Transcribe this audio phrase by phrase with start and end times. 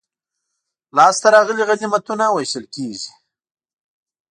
[0.97, 3.11] لاسته راغلي غنیمتونه وېشل کیږي.